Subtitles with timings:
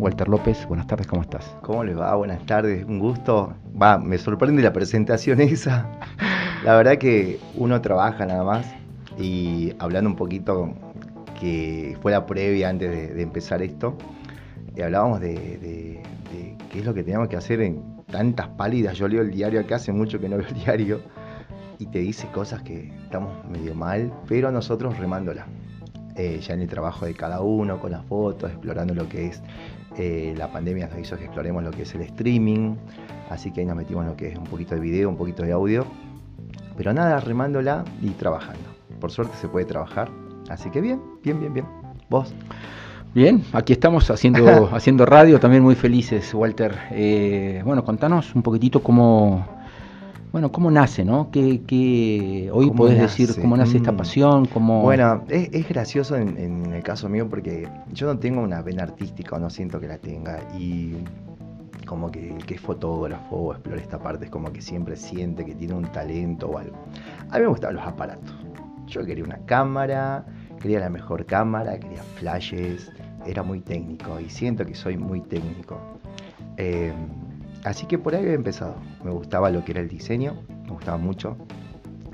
[0.00, 1.44] Walter López, buenas tardes, ¿cómo estás?
[1.60, 2.14] ¿Cómo les va?
[2.14, 3.52] Buenas tardes, un gusto.
[3.80, 5.86] Va, me sorprende la presentación esa.
[6.64, 8.66] La verdad que uno trabaja nada más
[9.18, 10.72] y hablando un poquito
[11.38, 13.94] que fue la previa antes de, empezar esto,
[14.74, 16.00] y hablábamos de,
[16.72, 18.96] qué es lo que teníamos que hacer en tantas pálidas.
[18.96, 21.02] Yo leo el diario acá, hace mucho que no veo el diario,
[21.78, 25.46] y te dice cosas que estamos medio mal, pero nosotros remándola.
[26.22, 29.42] Eh, ya en el trabajo de cada uno, con las fotos, explorando lo que es
[29.96, 32.76] eh, la pandemia nos hizo que exploremos lo que es el streaming,
[33.30, 35.42] así que ahí nos metimos en lo que es un poquito de video, un poquito
[35.44, 35.86] de audio,
[36.76, 38.68] pero nada, remándola y trabajando.
[39.00, 40.10] Por suerte se puede trabajar,
[40.50, 41.66] así que bien, bien, bien, bien.
[42.10, 42.34] ¿Vos?
[43.14, 46.76] Bien, aquí estamos haciendo, haciendo radio, también muy felices, Walter.
[46.90, 49.46] Eh, bueno, contanos un poquitito cómo,
[50.32, 51.30] bueno, cómo nace, ¿no?
[51.30, 53.96] ¿Qué, hoy podés decir cómo nace esta mm.
[53.96, 54.46] pasión?
[54.46, 54.82] Cómo...
[54.82, 59.38] Bueno, es, gracioso en, el caso mío porque yo no tengo una vena artística, o
[59.38, 60.38] no siento que la tenga.
[60.56, 60.94] Y
[61.84, 65.44] como que el que es fotógrafo o explora esta parte es como que siempre siente
[65.44, 66.76] que tiene un talento o algo.
[67.30, 68.34] A mí me gustaban los aparatos.
[68.86, 70.24] Yo quería una cámara,
[70.60, 72.92] quería la mejor cámara, quería flashes,
[73.26, 75.80] era muy técnico y siento que soy muy técnico.
[76.56, 76.92] Eh,
[77.64, 78.76] así que por ahí había empezado.
[79.04, 81.36] Me gustaba lo que era el diseño, me gustaba mucho.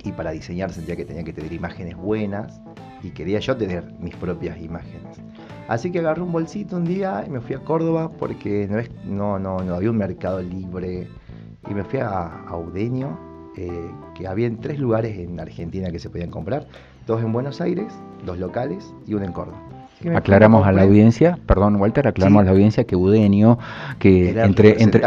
[0.05, 2.61] Y para diseñar sentía que tenía que tener imágenes buenas
[3.03, 5.19] y quería yo tener mis propias imágenes.
[5.69, 8.69] Así que agarré un bolsito un día y me fui a Córdoba porque
[9.05, 11.09] no, no, no, había un mercado libre.
[11.69, 12.63] Y me fui a, a
[13.57, 16.69] eh, que había en tres lugares en Argentina que se podían comprar.
[17.07, 17.93] Dos en Buenos Aires,
[18.25, 19.61] dos locales y uno en Córdoba.
[20.15, 23.59] Aclaramos a la audiencia, perdón Walter, aclaramos a la audiencia que Udenio,
[23.99, 25.03] que entre, entre,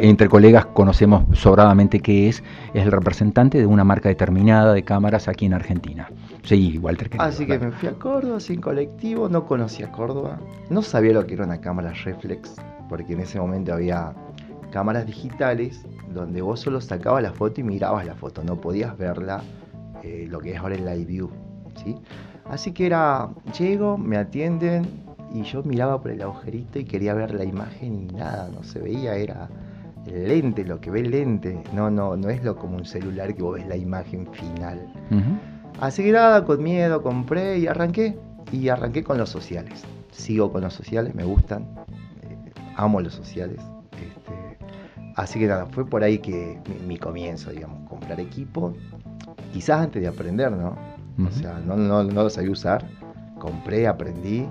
[0.00, 5.26] entre, colegas conocemos sobradamente que es, es el representante de una marca determinada de cámaras
[5.26, 6.08] aquí en Argentina.
[6.44, 7.10] Sí, Walter.
[7.18, 11.34] Así que me fui a Córdoba sin colectivo, no conocía Córdoba, no sabía lo que
[11.34, 12.54] era una cámara reflex,
[12.88, 14.14] porque en ese momento había
[14.70, 19.42] cámaras digitales donde vos solo sacabas la foto y mirabas la foto, no podías verla,
[20.04, 21.30] eh, lo que es ahora el live view.
[21.84, 21.96] ¿sí?
[22.50, 24.84] Así que era, llego, me atienden
[25.32, 28.80] y yo miraba por el agujerito y quería ver la imagen y nada, no se
[28.80, 29.48] veía, era
[30.06, 33.34] el lente, lo que ve el lente, no, no, no es lo como un celular
[33.36, 34.92] que vos ves la imagen final.
[35.78, 38.18] Así que nada, con miedo compré y arranqué,
[38.50, 39.84] y arranqué con los sociales.
[40.10, 41.68] Sigo con los sociales, me gustan,
[42.22, 42.36] eh,
[42.74, 43.60] amo los sociales.
[43.92, 44.58] Este,
[45.14, 48.74] así que nada, fue por ahí que mi comienzo, digamos, comprar equipo,
[49.52, 50.89] quizás antes de aprender, ¿no?
[51.26, 52.86] O sea, no, no, lo sabía usar.
[53.38, 54.46] Compré, aprendí.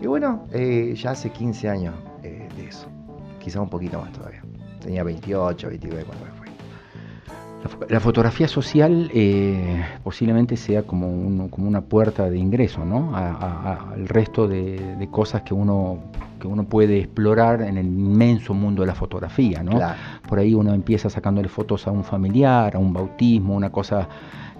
[0.00, 2.86] Y bueno, eh, ya hace 15 años eh, de eso.
[3.40, 4.42] Quizá un poquito más todavía.
[4.80, 6.43] Tenía 28, 29 cuando fui.
[7.88, 13.16] La, fotografía social eh, posiblemente sea como, como una puerta de ingreso, ¿no?
[13.16, 15.98] al resto de, cosas que uno
[16.40, 19.80] que uno puede explorar en el inmenso mundo de la fotografía, ¿no?
[20.28, 24.08] Por ahí uno empieza sacándole fotos a un familiar, a un bautismo, una cosa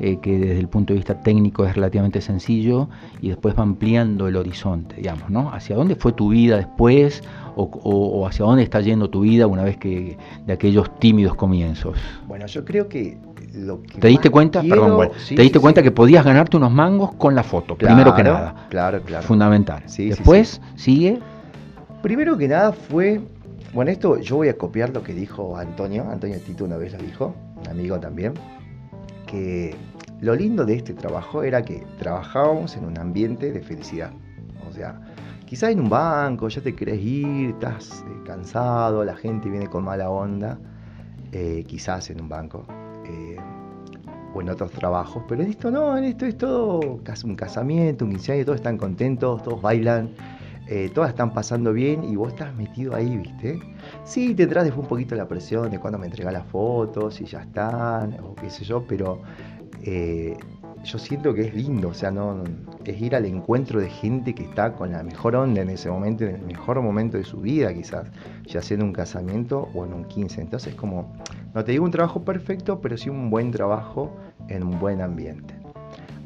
[0.00, 2.88] eh, que desde el punto de vista técnico es relativamente sencillo
[3.20, 5.52] y después va ampliando el horizonte, digamos, ¿no?
[5.52, 7.22] ¿Hacia dónde fue tu vida después
[7.56, 10.16] o, hacia dónde está yendo tu vida una vez que
[10.46, 11.96] de aquellos tímidos comienzos?
[12.26, 13.18] Bueno, yo creo que
[13.54, 14.62] lo que ¿Te diste cuenta?
[14.62, 18.66] Perdón, ¿Te diste cuenta que podías ganarte unos mangos con la foto, primero que nada?
[18.70, 19.26] Claro, claro.
[19.26, 19.82] Fundamental.
[19.86, 21.18] Después, sigue.
[22.02, 23.20] Primero que nada fue,
[23.72, 26.98] bueno, esto yo voy a copiar lo que dijo Antonio, Antonio Tito una vez lo
[26.98, 28.34] dijo, un amigo también
[30.20, 34.12] lo lindo de este trabajo era que trabajábamos en un ambiente de felicidad.
[34.68, 35.00] O sea,
[35.54, 39.84] quizás en un banco ya te querés ir, estás eh, cansado, la gente viene con
[39.84, 40.58] mala onda,
[41.30, 42.66] eh, quizás en un banco.
[43.04, 43.36] Eh,
[44.34, 48.10] o en otros trabajos, pero en esto no, en esto es todo un casamiento, un
[48.10, 50.10] 15 años, todos están contentos, todos bailan,
[50.92, 53.60] todas están pasando bien y vos estás metido ahí, ¿viste?
[54.02, 57.42] Sí, tendrás después un poquito la presión de cuando me entrega las fotos y ya
[57.42, 59.20] están, o qué sé yo, pero
[60.84, 62.44] yo siento que es lindo, o sea, no,
[62.84, 66.24] es ir al encuentro de gente que está con la mejor onda en ese momento,
[66.24, 68.06] en el mejor momento de su vida, quizás,
[68.46, 70.40] ya sea en un casamiento o en un 15.
[70.40, 71.12] Entonces, como,
[71.54, 74.14] no te digo un trabajo perfecto, pero sí un buen trabajo
[74.48, 75.54] en un buen ambiente.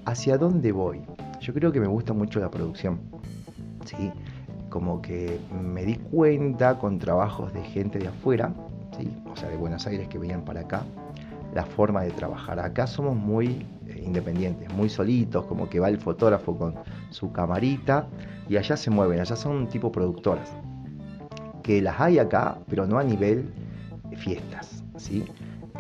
[0.05, 1.03] ¿Hacia dónde voy?
[1.41, 2.99] Yo creo que me gusta mucho la producción.
[3.85, 4.13] ¿sí?
[4.69, 8.53] como que me di cuenta con trabajos de gente de afuera,
[8.97, 9.11] ¿sí?
[9.31, 10.83] o sea, de Buenos Aires que venían para acá,
[11.55, 12.61] la forma de trabajar.
[12.61, 16.75] Acá somos muy eh, independientes, muy solitos, como que va el fotógrafo con
[17.11, 18.07] su camarita
[18.49, 20.51] y allá se mueven, allá son tipo productoras,
[21.63, 23.51] que las hay acá, pero no a nivel
[24.17, 25.25] fiestas, ¿sí?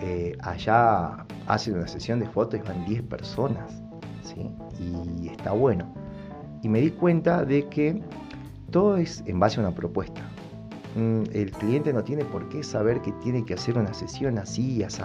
[0.01, 3.83] Eh, allá hacen una sesión de fotos y van 10 personas,
[4.23, 4.51] ¿sí?
[5.21, 5.93] Y está bueno.
[6.63, 8.01] Y me di cuenta de que
[8.71, 10.23] todo es en base a una propuesta.
[10.97, 14.77] mm, el cliente no tiene por qué saber que tiene que hacer una sesión así
[14.77, 15.03] y así.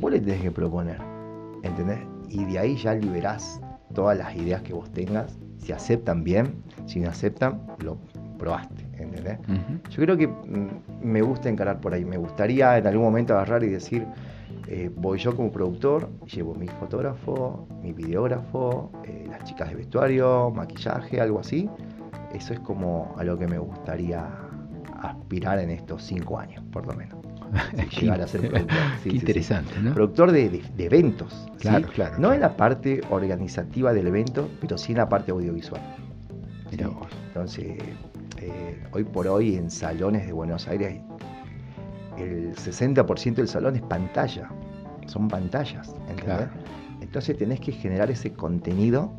[0.00, 1.00] Vos le tenés que proponer,
[1.62, 1.98] ¿entendés?
[2.28, 3.60] Y de ahí ya liberás
[3.94, 5.38] todas las ideas que vos tengas.
[5.58, 7.98] Si aceptan bien, si no aceptan, lo
[8.38, 9.38] probaste, ¿entendés?
[9.90, 12.04] Yo creo que mm, me gusta encarar por ahí.
[12.04, 14.06] Me gustaría en algún momento agarrar y decir,
[14.68, 20.50] eh, voy yo como productor, llevo mi fotógrafo, mi videógrafo, eh, las chicas de vestuario,
[20.50, 21.68] maquillaje, algo así.
[22.32, 24.28] Eso es como a lo que me gustaría
[25.00, 27.17] aspirar en estos cinco años, por lo menos.
[28.00, 28.78] llegar a ser productor.
[29.02, 29.94] Qué interesante, ¿no?
[29.94, 31.48] Productor de, eventos.
[31.58, 32.18] Claro, claro.
[32.18, 35.80] No en la parte organizativa del evento, pero sí en la parte audiovisual.
[36.70, 37.78] Entonces,
[38.38, 41.00] eh, hoy por hoy en salones de Buenos Aires
[42.18, 44.50] el 60% del salón es pantalla,
[45.06, 45.94] son pantallas,
[47.00, 49.12] Entonces tenés que generar ese contenido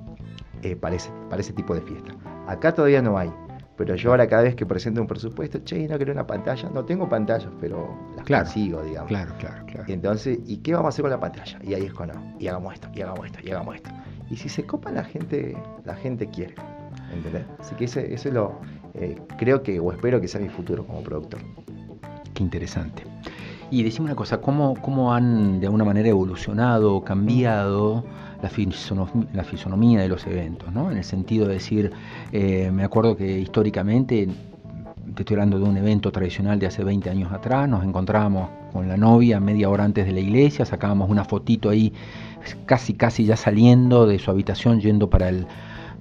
[0.61, 2.13] eh, para, ese, tipo de fiesta.
[2.47, 3.31] Acá todavía no hay,
[3.79, 6.83] pero yo ahora cada vez que presento un presupuesto, che, no quiero una pantalla, no
[6.83, 9.07] tengo pantallas, pero las consigo, digamos.
[9.07, 9.85] Claro, claro, claro.
[9.87, 11.57] Y entonces, ¿y qué vamos a hacer con la pantalla?
[11.63, 13.89] Y ahí es con, y hagamos esto, y hagamos esto, y hagamos esto.
[14.29, 16.55] Y si se copa la gente, la gente quiere.
[17.13, 17.45] ¿Entendés?
[17.57, 18.59] Así que ese, es lo,
[18.95, 21.39] eh, creo que, o espero que sea mi futuro como productor
[22.37, 23.03] interesante.
[23.71, 28.03] Y decime una cosa, ¿cómo, cómo han de alguna manera evolucionado, cambiado
[28.41, 30.71] la, fisonomía, la fisonomía de los eventos?
[30.71, 30.91] ¿no?
[30.91, 31.91] En el sentido de decir,
[32.31, 34.27] eh, me acuerdo que históricamente,
[35.15, 38.87] te estoy hablando de un evento tradicional de hace 20 años atrás, nos encontrábamos con
[38.87, 41.93] la novia media hora antes de la iglesia, sacábamos una fotito ahí,
[42.65, 45.47] casi, casi ya saliendo de su habitación, yendo para el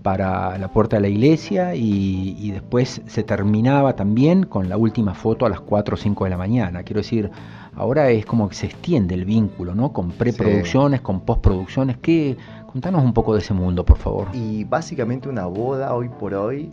[0.09, 5.45] para la puerta de la iglesia y, después se terminaba también con la última foto
[5.45, 6.83] a las 4 o 5 de la mañana.
[6.83, 7.31] Quiero decir,
[7.77, 9.93] ahora es como que se extiende el vínculo, ¿no?
[9.93, 11.99] Con preproducciones, con postproducciones.
[11.99, 12.39] ¿Qué?
[12.73, 14.29] Contanos un poco de ese mundo, por favor.
[14.33, 16.73] Y básicamente una boda hoy por hoy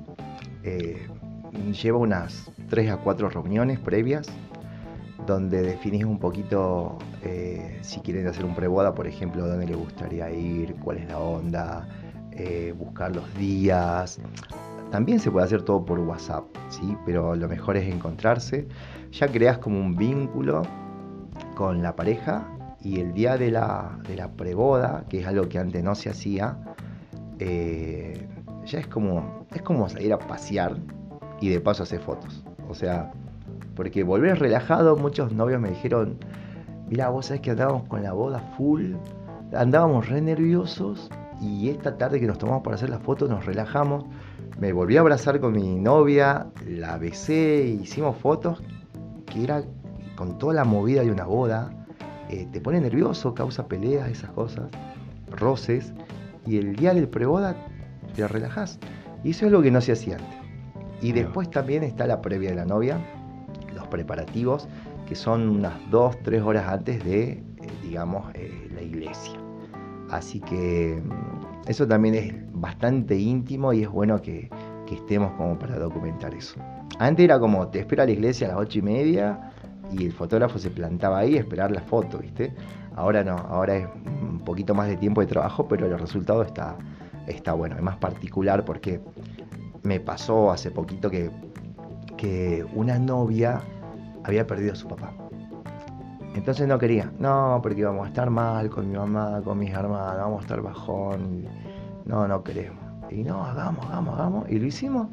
[0.63, 1.05] eh,
[1.73, 4.29] lleva unas 3 a 4 reuniones previas
[5.25, 10.31] donde definís un poquito eh, si quieren hacer un preboda, por ejemplo, dónde le gustaría
[10.31, 11.85] ir, cuál es la onda,
[12.37, 14.19] eh, buscar los días.
[14.91, 16.97] También se puede hacer todo por WhatsApp, ¿sí?
[17.05, 18.67] pero lo mejor es encontrarse.
[19.11, 20.63] Ya creas como un vínculo
[21.55, 22.47] con la pareja
[22.81, 26.09] y el día de la, de la preboda, que es algo que antes no se
[26.09, 26.57] hacía,
[27.39, 28.27] eh,
[28.65, 30.77] ya es como, es como salir a pasear
[31.41, 32.43] y de paso hacer fotos.
[32.69, 33.11] O sea,
[33.75, 36.17] porque volver relajado, muchos novios me dijeron,
[36.89, 38.93] mira, vos sabés que andábamos con la boda full,
[39.53, 41.09] andábamos re nerviosos
[41.41, 44.05] y esta tarde que nos tomamos para hacer la foto nos relajamos.
[44.59, 48.61] Me volví a abrazar con mi novia, la besé, hicimos fotos
[49.25, 49.63] que era
[50.15, 51.71] con toda la movida de una boda.
[52.29, 54.69] Eh, te pone nervioso, causa peleas, esas cosas,
[55.29, 55.93] roces.
[56.45, 57.55] Y el día del preboda
[58.15, 58.79] te relajás.
[59.23, 60.37] Y eso es lo que no se hacía antes.
[61.01, 62.97] Y después también está la previa de la novia,
[63.75, 64.67] los preparativos,
[65.07, 67.43] que son unas dos, tres horas antes de, eh,
[67.83, 69.44] digamos, eh, la iglesia.
[70.09, 74.49] Así que mm, eso también es bastante íntimo y es bueno que,
[74.91, 76.59] estemos como para documentar eso.
[76.99, 79.51] Antes era como, te espera la iglesia a las ocho y media
[79.91, 82.53] y el fotógrafo se plantaba ahí a esperar la foto, ¿viste?
[82.95, 86.77] Ahora no, ahora es un poquito más de tiempo de trabajo, pero el resultado está,
[87.27, 89.01] está bueno, es más particular porque
[89.83, 91.29] me pasó hace poquito que,
[92.15, 93.61] que una novia
[94.23, 95.13] había perdido a su papá.
[96.35, 100.17] Entonces no quería, no, porque íbamos a estar mal con mi mamá, con mis hermanas,
[100.17, 101.45] vamos a estar bajón.
[102.05, 102.83] No, no queremos.
[103.09, 104.49] Y no, hagamos, hagamos, hagamos.
[104.49, 105.07] Y lo hicimos.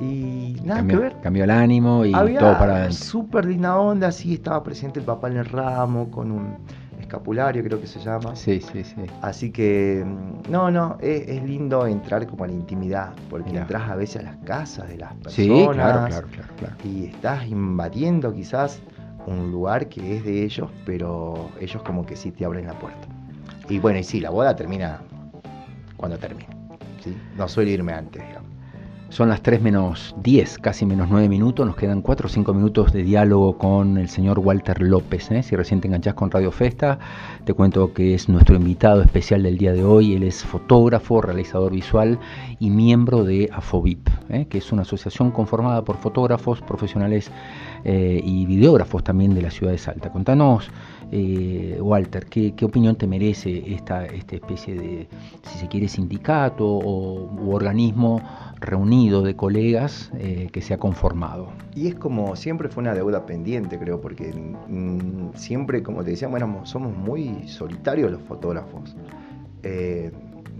[0.00, 1.16] Y nada que ver.
[1.22, 2.92] Cambió el ánimo y todo para adentro.
[2.92, 6.56] Súper linda onda, sí, estaba presente el papá en el ramo con un
[6.98, 8.36] escapulario, creo que se llama.
[8.36, 8.94] Sí, sí, sí.
[9.20, 13.96] Así que, mm, no, no, es, lindo entrar como a la intimidad, porque entras a
[13.96, 15.34] veces a las casas de las personas.
[15.34, 16.76] Sí, claro, claro, claro.
[16.84, 18.80] Y estás invadiendo quizás
[19.30, 23.08] un lugar que es de ellos, pero ellos como que sí te abren la puerta.
[23.68, 25.00] Y bueno, y sí, la boda termina
[25.96, 26.48] cuando termine.
[27.02, 27.16] ¿sí?
[27.36, 28.49] No suele irme antes, digamos.
[29.10, 31.66] Son las 3 menos 10, casi menos 9 minutos.
[31.66, 35.32] Nos quedan 4 o 5 minutos de diálogo con el señor Walter López.
[35.32, 35.42] ¿eh?
[35.42, 37.00] Si recién te enganchás con Radio Festa,
[37.44, 40.14] te cuento que es nuestro invitado especial del día de hoy.
[40.14, 42.20] Él es fotógrafo, realizador visual
[42.60, 44.46] y miembro de AFOVIP, ¿eh?
[44.48, 47.32] que es una asociación conformada por fotógrafos profesionales
[47.82, 50.12] eh, y videógrafos también de la ciudad de Salta.
[50.12, 50.70] Contanos,
[51.12, 55.08] eh, Walter, ¿qué, opinión te merece esta, especie de,
[55.42, 58.22] si se quiere, sindicato o u organismo
[58.60, 61.48] reunido de colegas eh, que se ha conformado?
[61.74, 66.28] Y es como siempre fue una deuda pendiente, creo, porque mm, siempre, como te decía,
[66.28, 68.96] bueno, somos muy solitarios los fotógrafos.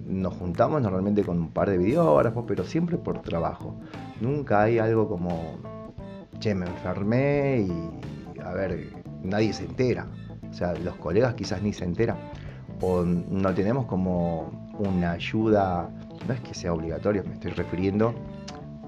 [0.06, 3.76] nos juntamos normalmente con un par de videógrafos, pero siempre por trabajo.
[4.20, 5.58] Nunca hay algo como
[6.40, 8.88] che, me enfermé y, a ver,
[9.22, 10.06] nadie se entera.
[10.50, 12.16] O sea, los colegas quizás ni se enteran.
[12.80, 15.88] O no tenemos como una ayuda,
[16.26, 18.14] no es que sea obligatorio, me estoy refiriendo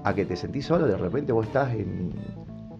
[0.03, 2.11] a que te sentís solo, de repente vos estás en,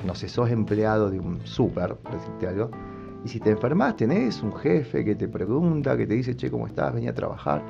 [0.06, 2.72] no sé, sos empleado de un súper, decirte algo,
[3.24, 6.68] y si te enfermas tenés un jefe que te pregunta, que te dice, che, ¿cómo
[6.68, 6.94] estás?
[6.94, 7.64] Venía a trabajar.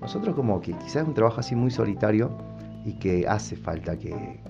[0.00, 2.30] Nosotros como que quizás es un trabajo así muy solitario
[2.84, 4.40] y que hace falta que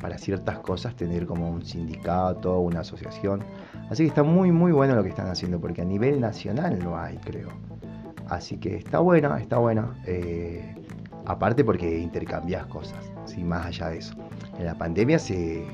[0.00, 3.42] para ciertas cosas tener como un sindicato, una asociación.
[3.90, 6.98] Así que está muy, muy bueno lo que están haciendo, porque a nivel nacional no
[6.98, 7.48] hay, creo.
[8.28, 9.94] Así que está buena, está buena.
[10.06, 10.74] Eh,
[11.26, 14.14] aparte porque intercambias cosas, sin más allá de eso.
[14.58, 15.66] En la pandemia se,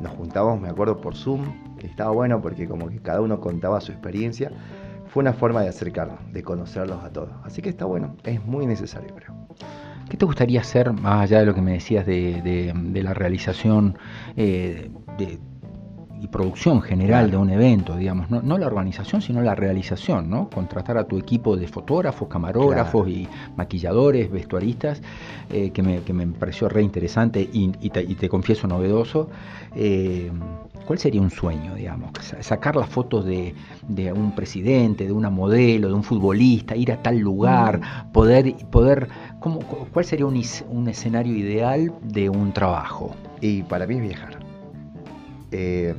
[0.00, 1.42] nos juntábamos, me acuerdo, por Zoom,
[1.78, 4.50] estaba bueno porque como que cada uno contaba su experiencia.
[5.08, 7.30] Fue una forma de acercarnos, de conocerlos a todos.
[7.42, 9.34] Así que está bueno, es muy necesario, creo.
[10.10, 13.96] ¿Qué te gustaría hacer, más allá de lo que me decías de, la realización
[14.36, 15.38] eh, de
[16.20, 20.50] y producción general de un evento, digamos, no, la organización, sino la realización, ¿no?
[20.50, 23.26] Contratar a tu equipo de fotógrafos, camarógrafos y
[23.56, 25.00] maquilladores, vestuaristas,
[25.48, 29.30] eh, que, me, que, me, pareció re interesante y, te, confieso novedoso.
[29.74, 30.30] Eh,
[30.84, 32.10] ¿Cuál sería un sueño, digamos?
[32.40, 33.54] Sacar las fotos de,
[33.88, 38.12] de, un presidente, de una modelo, de un futbolista, ir a tal lugar, mm.
[38.12, 39.08] poder, poder
[39.40, 39.60] ¿cómo,
[39.92, 43.16] ¿cuál sería un, un escenario ideal de un trabajo?
[43.40, 44.50] Y para mí es viajar
[45.52, 45.94] eh,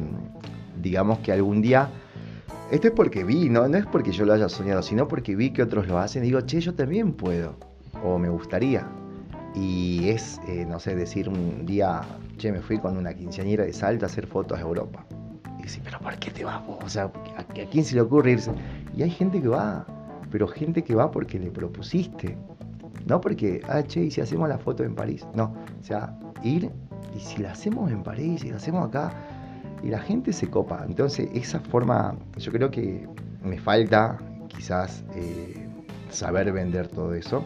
[0.82, 1.90] digamos que algún día,
[2.72, 3.68] esto es porque vi, ¿no?
[3.68, 6.28] no es porque yo lo haya soñado, sino porque vi que otros lo hacen y
[6.28, 7.56] digo, che, yo también puedo,
[8.04, 8.88] o me gustaría.
[9.54, 12.02] Y es, eh, no sé, decir un día,
[12.38, 15.06] che, me fui con una quinceañera de Salta a hacer fotos a Europa.
[15.60, 16.80] Y decir, pero ¿por qué te vas vos?
[16.84, 18.52] O sea, ¿a, ¿a quién se le ocurre irse?
[18.96, 19.86] Y hay gente que va,
[20.32, 22.38] pero gente que va porque le propusiste.
[23.12, 25.28] No porque, ah, che, y si hacemos la foto en París.
[25.36, 26.72] No, o sea, ir
[27.14, 29.12] y si la hacemos en París, y la hacemos acá,
[29.84, 30.86] y la gente se copa.
[30.88, 33.06] Entonces, esa forma, yo creo que
[33.44, 35.68] me falta quizás eh,
[36.10, 37.46] saber vender todo eso,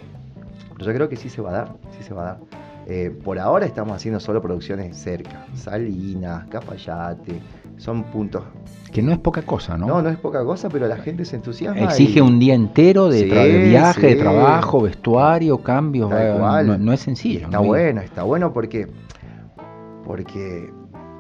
[0.74, 2.40] pero yo creo que sí se va a dar, sí se va a dar.
[2.88, 7.42] Eh, por ahora estamos haciendo solo producciones cerca, Salinas, Capayate,
[7.78, 8.44] son puntos.
[8.92, 9.88] Que no es poca cosa, ¿no?
[9.88, 11.82] No, no es poca cosa, pero la gente se entusiasma.
[11.82, 16.12] Exige un día entero de, viaje, de trabajo, vestuario, cambios.
[16.12, 17.46] no, es sencillo.
[17.46, 18.88] Está bueno, está bueno porque,
[20.06, 20.72] porque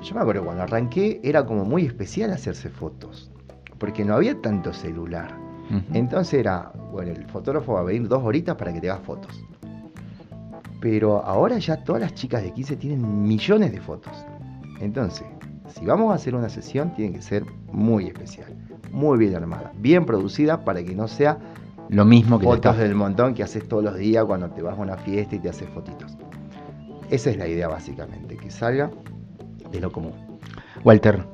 [0.02, 3.32] yo me acuerdo cuando arranqué era como muy especial hacerse fotos,
[3.80, 5.46] porque no había tanto celular.
[5.94, 9.44] Entonces era, bueno, el fotógrafo va a venir dos horitas para que te hagas fotos.
[10.86, 14.14] Pero ahora ya todas las chicas de 15 tienen millones de fotos.
[14.80, 15.26] Entonces,
[15.74, 18.54] si vamos a hacer una sesión, tiene que ser muy especial,
[18.92, 21.40] muy bien armada, bien producida para que no sea
[21.90, 24.82] lo mismo que fotos del montón que haces todos los días cuando te vas a
[24.82, 26.16] una fiesta y te haces fotitos.
[27.10, 28.92] Esa es la idea básicamente, que salga
[29.72, 30.14] de lo común.
[30.84, 31.26] Walter,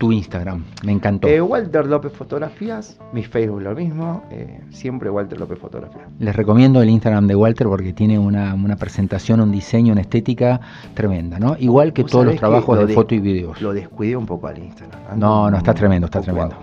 [0.00, 1.28] tu Instagram, me encantó.
[1.28, 6.08] Eh, Walter López Fotografías, mi Facebook lo mismo, eh, siempre Walter López Fotografías.
[6.18, 10.58] Les recomiendo el Instagram de Walter porque tiene una, presentación, un diseño, una estética
[10.94, 11.54] tremenda, ¿no?
[11.58, 13.60] Igual que todos los trabajos de, foto y videos.
[13.60, 15.18] Lo descuidé un poco al Instagram.
[15.18, 16.56] no, no, está tremendo, está tremendo.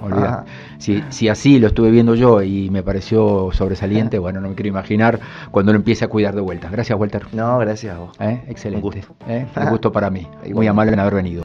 [0.80, 4.70] Si, si, así lo estuve viendo yo y me pareció sobresaliente, bueno, no me quiero
[4.70, 5.20] imaginar
[5.52, 6.70] cuando lo empiece a cuidar de vuelta.
[6.72, 7.28] Gracias, Walter.
[7.34, 8.20] No, gracias a vos.
[8.20, 8.42] ¿Eh?
[8.48, 8.84] Excelente.
[8.84, 9.16] Un gusto.
[9.62, 10.26] Un gusto para mí.
[10.52, 11.44] Muy amable en haber venido.